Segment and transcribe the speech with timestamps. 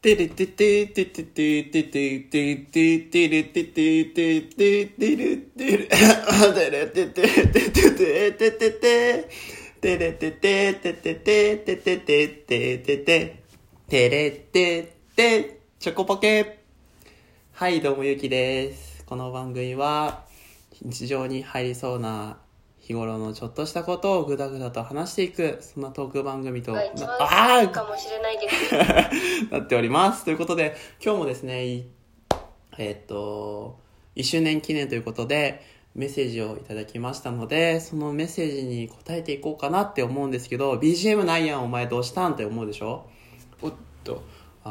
[0.00, 9.28] てれててててててててててれてててててれてれてれてててててててて
[9.80, 13.42] てれてててててててててててて
[13.88, 16.60] てれててチョコポケ
[17.54, 20.26] はいどうもゆきですこの番組は
[20.80, 22.38] 日常に入りそうな
[22.88, 28.46] 日頃のちょっとしたことをぐだぐだと話していくそんなトーク番組とが一番あ好きかもしれないけ
[29.50, 30.24] ど なっております。
[30.24, 31.84] ということで、今日もですね、い
[32.78, 33.78] えーっと、
[34.16, 35.62] 1周年記念ということで、
[35.94, 43.04] メッセージをいただきましたので、そのメッセージに答えていこうかなって思うんですけど、BGM ないやん、お前どうしたんって思うでしょ？
[43.62, 43.72] おっ
[44.04, 44.22] と、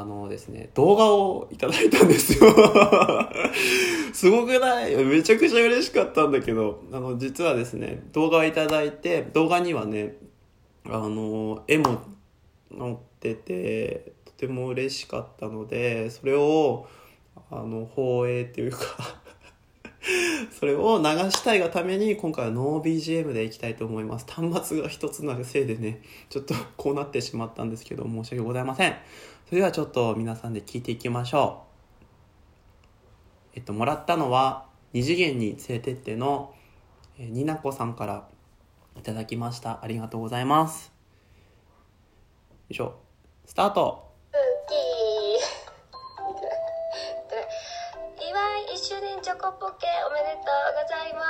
[0.00, 2.50] あのですね、動画をいただいたんですよ。
[4.12, 4.96] すごくない？
[5.04, 10.16] めちゃくちゃ嬉しかったんだけど、あの、実はですね、動画をいただいて、動画にはね、
[10.84, 12.00] あの、絵も
[12.76, 16.86] 載っててとても嬉しかったのでそれを
[17.50, 18.78] あの放映っていうか
[20.58, 24.26] それを流したいがために今回はノー BGM でいきたいと思います。
[24.28, 28.96] 端末が一つなるせいでねちょっと こうなってしまったんですけど申し訳ございません。
[29.46, 31.62] それではちょっと皆さんで聞いていきましょ
[31.94, 32.02] う。
[33.54, 36.54] えっともらったのは二次元に連れてっての
[37.18, 38.28] えーになこさんから
[38.98, 39.82] いただきました。
[39.82, 40.86] ありがとうございます。
[40.88, 40.92] よ
[42.70, 42.96] いしょ。
[43.44, 44.11] スタート。
[49.22, 51.22] チョコポケおめでとうございま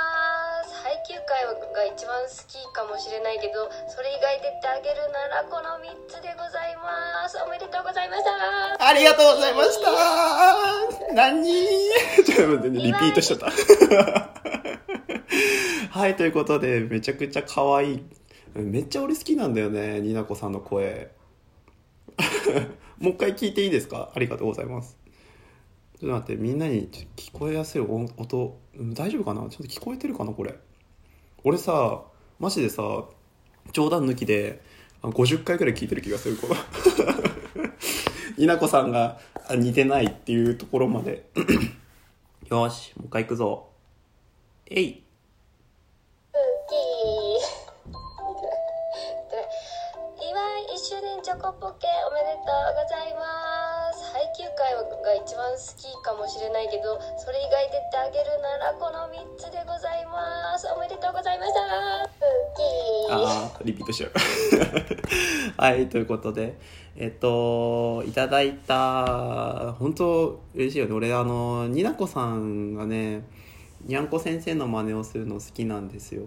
[0.65, 11.45] す配給会が一番好きかもしれないけどそれ以外出てあげるならこの3つでございますおめでとうございましたありがとうございました何？
[12.25, 13.51] ちょっと待ってね、リピートしちゃった。
[15.99, 18.03] はい、ということで、めちゃくちゃ可愛い。
[18.55, 21.11] めっちゃ俺好きなんだよね、になこさんの声。
[22.97, 24.09] もう一回聞いていいですか？
[24.15, 24.97] ありがとうございます。
[26.03, 29.39] ちょっと待って、みんなに聞こえやすい音音、うん大丈夫かな？
[29.43, 30.53] ちょっと聞こえてるかなこれ？
[31.45, 32.03] 俺さ、
[32.39, 33.05] マジでさ、
[33.71, 34.61] 冗談抜きで、
[35.01, 36.55] あ50回くらい聞いてる気がする、この。
[38.37, 41.29] 稲子さんがあ似てないっていうところまで。
[42.51, 43.69] よしもう一回行くぞ。
[44.69, 45.03] えい。
[50.19, 52.43] 祝い1周年チョコポケおめでとう
[52.83, 53.62] ございます
[54.13, 60.67] 配給会が一番好きかもしれないけどそれ以外出てあげるならこの3つでございます。
[60.67, 63.15] おめでとうございました。
[63.15, 64.11] あーリピートしちゃう。
[65.57, 66.59] はいということで
[66.95, 70.93] えっといただいた本当嬉しいよね。
[70.93, 73.23] 俺あのになこさんがね
[73.83, 76.21] にゃんこ先生の真似をするの好きなんですよ。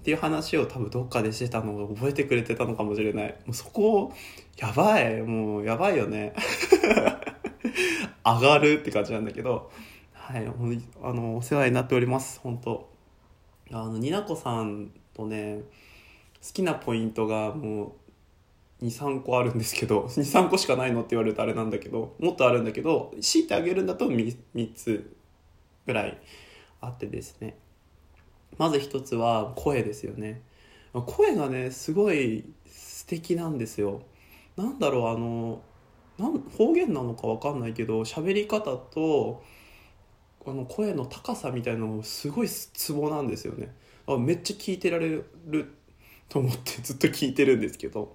[0.00, 3.28] っていう話を多分どっかでしてたのを覚えてくれてたのかもしれない。
[3.46, 4.12] もうそこ
[4.58, 5.22] やばい。
[5.22, 6.32] もうやばいよね
[8.38, 9.70] 上がるって感じなんだけど
[10.12, 10.46] はい
[11.02, 12.88] あのお世話になっております本当。
[13.72, 15.60] あのになこさんとね
[16.42, 17.96] 好きなポイントがも
[18.80, 25.16] う23個あるんですけど 23個しかないのって言われるとあれなんだけどもっとあるんだけど強いてあげるんだと 3, 3つ
[25.86, 26.18] ぐらい
[26.80, 27.56] あってですね。
[28.58, 30.42] まず一つは声ですよね。
[30.92, 34.02] 声がねすごい素敵なんですよ。
[34.56, 35.62] なんだろうあの
[36.20, 39.42] なん方言なのかわかんないけど喋り方と
[40.46, 43.74] あの声の高さみたいなのがすごいツボなんですよね。
[44.06, 45.74] あめっちゃ聞いてられる
[46.28, 48.14] と思って ずっと聞いてるんですけど。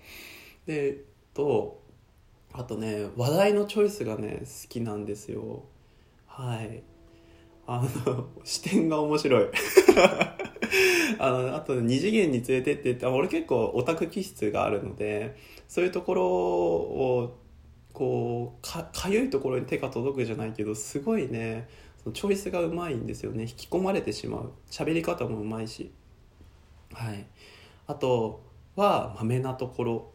[0.67, 0.95] でえっ
[1.33, 1.81] と
[2.53, 5.63] あとね話題のチョイスがね好きなんですよ。
[6.27, 6.83] はい。
[7.65, 9.47] あの 視点が面白い。
[11.17, 15.35] あのあと二次元に連れてってって俺結構オタク気質があるので
[15.67, 17.44] そういうところを
[17.95, 21.67] こうかゆいところに手が届くじゃないけどすごいね
[22.03, 23.43] そのチョイスがうまいんですよね。
[23.43, 24.51] 引き込まれてしまう。
[24.69, 25.91] 喋り方もうまいし。
[26.93, 27.25] はい。
[27.87, 28.43] あと
[28.75, 30.11] はまめなところ。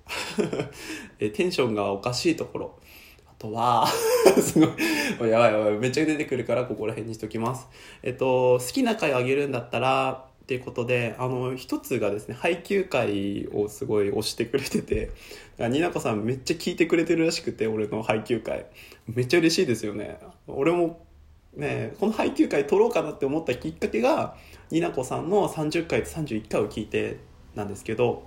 [1.19, 2.79] えテンションがおかしいところ。
[3.27, 3.89] あとは
[4.41, 5.31] すごい。
[5.31, 5.79] やばいやばい。
[5.79, 7.67] めっちゃ出てくるからここら辺にしときます。
[8.05, 15.13] えっと好きな回あげるんだったらっていうことであの一つがですね配給会をすごい推してくれてて
[15.61, 18.67] になこさんめっちゃ聞いてくれてるらしくて俺の配給会。
[19.07, 20.19] めっちゃ嬉しいですよね。
[20.49, 21.07] 俺も
[21.55, 24.35] ねこの配給会取ろうかなって思ったきっかけが
[24.73, 27.19] になこさんの30回と31回を聞いて
[27.55, 28.25] なんですけど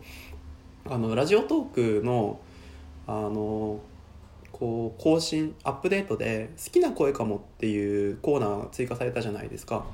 [0.90, 2.40] あのラジオトークの
[3.06, 3.82] あの
[4.54, 9.86] こう更新アップデートで「好きな声かも」っていうコーナー追加されたじゃないですか。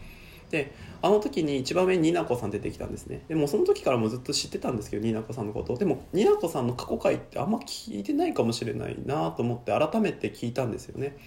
[0.50, 3.24] であの時に一番上にニナコさん出てきたんですね。
[3.28, 11.18] でもその時からもずっと知ってたんですけどニナコさんのことでもニナコさんの過去回ってあんま聞いてないかもしれないなと思って改めて聞いたんですよね。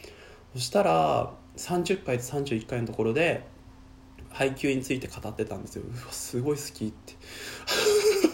[0.54, 3.46] そしたら30回と31回のところで
[4.30, 5.84] 配給について語ってたんですよ。
[5.86, 7.14] うわすごい好きって。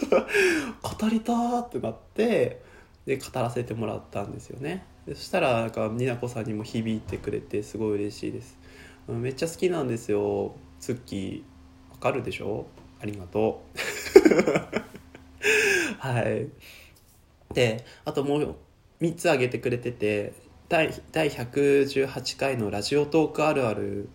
[0.81, 2.61] 語りたーってなって
[3.05, 4.85] で語らせてもらったんですよね。
[5.07, 8.57] そしたらなんかになこさんにも響いてくれてすごい嬉しいです。
[9.07, 10.55] めっちゃ好きなんですよ。
[10.79, 12.67] ツッキーわかるでしょ？
[13.01, 13.79] ありがとう。
[15.99, 16.47] はい。
[17.53, 18.55] であともう
[19.01, 20.33] 3つ挙げてくれてて
[20.67, 24.07] 第第118回の「ラジオトークあるある」っ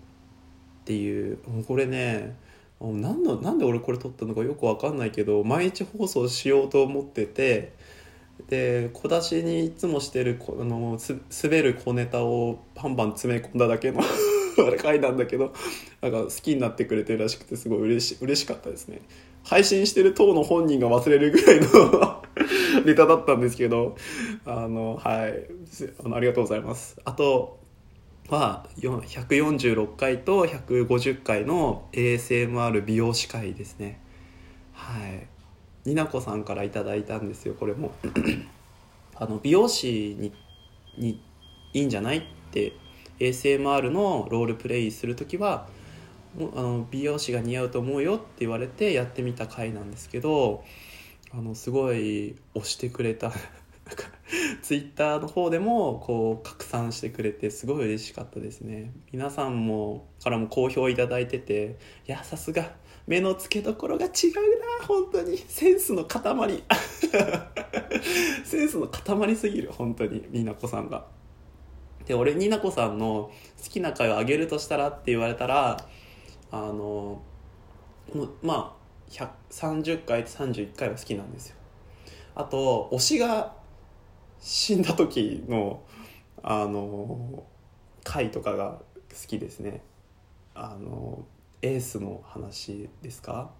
[0.85, 2.37] ていうもうこれね
[2.79, 7.73] もう何のなんで俺これ撮ったのかよく分かんないけど毎日放送しようと思ってて
[8.49, 14.01] で小出しにいつもしてるこのす滑る小ネタをバンバン詰め込んだだけの
[14.59, 15.53] あれ回なんだけど
[16.01, 19.01] なんか好きになってくれてるらしくてすごい嬉し嬉しかったですね。
[19.45, 22.23] 配信してる当の本人が忘れるぐらいの
[22.85, 23.97] ネタだったんですけど
[24.45, 25.47] あのはい。
[26.05, 26.97] あのありがとうございます。
[27.05, 27.59] あと
[28.29, 34.01] は146回と150回の ASMR 美容師会ですね。
[34.73, 35.27] はい。
[35.89, 37.93] になこさんからいただいたんですよこれも。
[39.17, 40.33] あの美容師に
[40.99, 41.23] に
[41.73, 42.73] いいんじゃないって
[43.19, 45.69] ASMR のロールプレイする時は
[46.37, 50.65] もあの美容師が似合うと思うよって言われてやってみた回なんですけど
[51.33, 53.33] あのすごい押してくれた。
[53.85, 54.05] なんか
[54.63, 58.93] ツイッターの方でもこう拡散してくれてすごい嬉しかったですね。
[59.13, 61.77] 皆さんもからも好評いただいてて
[62.09, 62.75] いやさすが
[63.07, 64.13] 目の付けどころが違う
[64.81, 65.37] な本当に。
[65.37, 66.25] センスの塊。
[68.45, 71.14] センスの塊すぎる本当にになこさんが。
[72.07, 73.31] で俺になこさんの
[73.63, 75.77] 好きな回をあげるとしたらって言われたら
[76.51, 77.23] あの
[78.43, 81.57] まあ130回と31回は好きなんですよ。
[82.35, 83.55] あと推しが
[84.41, 85.83] 死んだ時の
[86.43, 87.45] あの
[88.03, 88.81] 回とかが
[89.11, 89.83] 好きですね。
[90.55, 91.25] あの
[91.63, 93.51] エースの話ですか？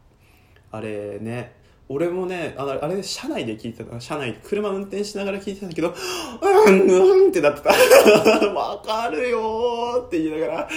[0.71, 1.55] あれね
[1.89, 5.95] 俺もねああれ車内で聞いてた車内で車運転しながら聞いてたんだけど
[6.41, 7.71] うんうんってなってた。
[8.55, 10.07] わかるよー。
[10.07, 10.69] って言いながら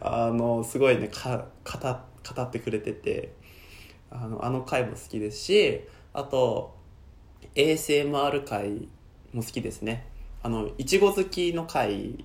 [0.00, 1.78] あのすごいねか語
[2.34, 3.32] 語ってくれてて
[4.10, 5.80] あのあの回も好きですし
[6.12, 6.76] あと
[7.56, 8.88] ASMR 回
[9.32, 10.06] も好きですね。
[10.44, 12.24] あのいちご好きの回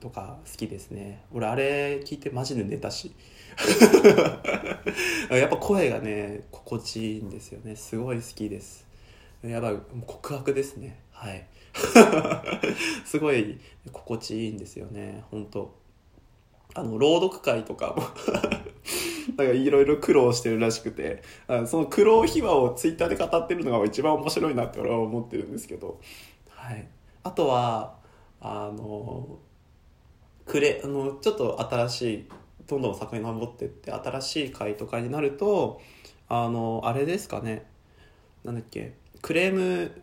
[0.00, 1.24] とか好きですね。
[1.32, 3.14] 俺あれ聞いてマジで寝たし。
[5.30, 7.76] やっぱ声がね心地いいんですよね。
[7.76, 8.86] すごい好きです。
[9.42, 9.76] やばい
[10.06, 11.00] 告白ですね。
[11.12, 11.46] はい。
[13.04, 13.58] すごい
[13.92, 15.24] 心地いいんですよね。
[15.30, 15.74] 本当。
[16.74, 18.02] あの朗読会とかも。
[19.36, 21.22] なんかいろいろ苦労してるらしくて。
[21.66, 26.00] その苦労秘話をツイッターで語ってるのが一番面白いなって俺は思ってるんですけど、
[26.48, 26.86] はい、
[27.22, 27.96] あとは
[28.40, 29.38] あの
[30.46, 32.28] くれあのちょっと新しい
[32.66, 35.80] どんどん遡ってって新しい回とかになると
[36.28, 37.66] あのあれですかね。
[38.44, 38.94] なんだっけ。
[39.22, 40.02] クレーム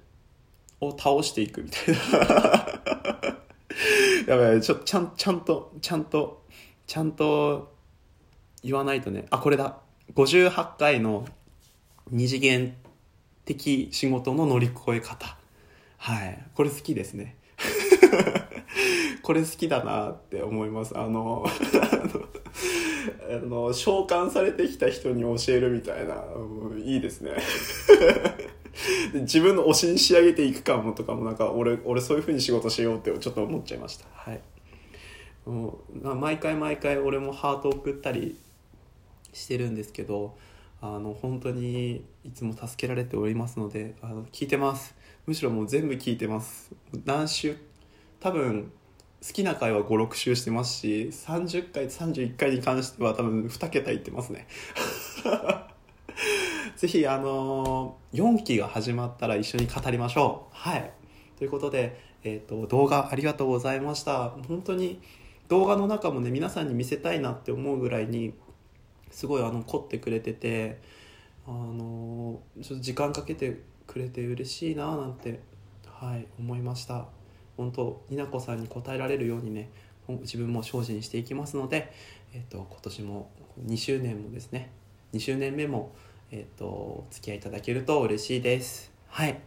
[0.81, 3.38] を倒していくみたいな。
[4.27, 6.44] やばいちょちゃんちゃんとちゃんと
[6.86, 7.74] ちゃんと
[8.63, 9.25] 言わないとね。
[9.30, 9.77] あこれだ。
[10.13, 11.25] 58回の
[12.09, 12.75] 二次元
[13.45, 15.38] 的仕事の乗り越え方。
[15.98, 16.44] はい。
[16.56, 17.38] これ好きですね。
[19.24, 20.97] これ好きだなって思います。
[20.97, 21.45] あの
[23.30, 27.31] あの召喚されてきた人に教えるみたいな、うんいいですね。
[29.14, 34.06] 自分の推しに仕上げていく感もとかもなんか俺俺そういう風に仕事しようってちょっと思っちゃいました。
[34.14, 34.42] はい。
[35.46, 38.38] もう毎回毎回俺もハート送ったり
[39.34, 40.36] してるんですけど
[40.81, 44.96] あの本当にいつも助けられておりますのであの聞いてます。
[45.26, 46.72] むしろもう全部聞いてます。
[47.06, 47.56] 何週
[48.19, 48.72] 多分
[49.28, 54.48] 好きな回は56週してますし30回31回に関しては多分2桁いってますね。
[56.78, 60.56] ぜひあの4期が始まったら一緒に語りましょう。
[60.56, 60.94] はい。
[61.38, 64.30] ということで、えー、と動画ありがとうございました。
[64.48, 65.02] 本当に
[65.50, 68.34] 動画の中もね皆さんに見せたいなって思うぐらいに
[69.12, 70.80] すごいあの凝ってくれてて
[71.46, 75.42] あのちょっと時間かけてくれて嬉しいななんて
[75.86, 77.17] はい思いました。
[77.57, 79.69] 本当にな子さんに答えられるようにね
[80.21, 81.92] 自分も精進していきますので、
[82.33, 83.30] えっと今年も
[83.66, 84.71] 2周年もですね
[85.14, 85.94] 2周年目も、
[86.31, 88.92] えっとお付き合いいただけると嬉しいです。
[89.07, 89.40] はい。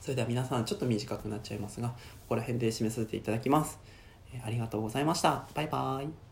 [0.00, 1.94] それでは皆さんちょっと短くなっちゃいますがこ
[2.30, 3.78] こら辺で締めさせていただきます。
[4.32, 5.46] えーありがとうございました。
[5.54, 6.25] バイバーイ。